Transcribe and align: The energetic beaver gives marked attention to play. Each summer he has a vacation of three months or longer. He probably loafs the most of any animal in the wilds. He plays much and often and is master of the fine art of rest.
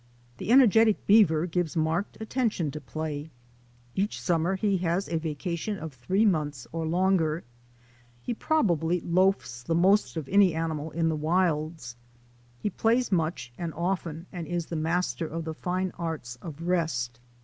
The 0.39 0.51
energetic 0.51 1.05
beaver 1.05 1.45
gives 1.45 1.77
marked 1.77 2.17
attention 2.19 2.71
to 2.71 2.81
play. 2.81 3.29
Each 3.93 4.19
summer 4.19 4.55
he 4.55 4.77
has 4.77 5.07
a 5.07 5.19
vacation 5.19 5.77
of 5.77 5.93
three 5.93 6.25
months 6.25 6.65
or 6.71 6.87
longer. 6.87 7.43
He 8.19 8.33
probably 8.33 9.01
loafs 9.01 9.61
the 9.61 9.75
most 9.75 10.17
of 10.17 10.27
any 10.27 10.55
animal 10.55 10.89
in 10.89 11.07
the 11.07 11.15
wilds. 11.15 11.97
He 12.57 12.71
plays 12.71 13.11
much 13.11 13.53
and 13.59 13.75
often 13.75 14.25
and 14.31 14.47
is 14.47 14.71
master 14.71 15.27
of 15.27 15.45
the 15.45 15.53
fine 15.53 15.91
art 15.99 16.35
of 16.41 16.63
rest. 16.63 17.19